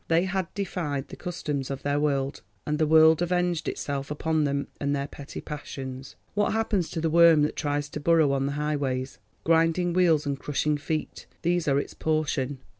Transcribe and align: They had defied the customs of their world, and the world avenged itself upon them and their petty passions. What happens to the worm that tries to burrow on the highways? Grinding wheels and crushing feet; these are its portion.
They 0.07 0.23
had 0.25 0.51
defied 0.55 1.09
the 1.09 1.15
customs 1.15 1.69
of 1.69 1.83
their 1.83 1.99
world, 1.99 2.41
and 2.65 2.79
the 2.79 2.87
world 2.87 3.21
avenged 3.21 3.67
itself 3.69 4.09
upon 4.09 4.45
them 4.45 4.65
and 4.79 4.95
their 4.95 5.05
petty 5.05 5.41
passions. 5.41 6.15
What 6.33 6.53
happens 6.53 6.89
to 6.89 7.01
the 7.01 7.09
worm 7.11 7.43
that 7.43 7.55
tries 7.55 7.87
to 7.89 7.99
burrow 7.99 8.31
on 8.31 8.47
the 8.47 8.53
highways? 8.53 9.19
Grinding 9.43 9.93
wheels 9.93 10.25
and 10.25 10.39
crushing 10.39 10.77
feet; 10.79 11.27
these 11.43 11.67
are 11.67 11.77
its 11.79 11.93
portion. 11.93 12.57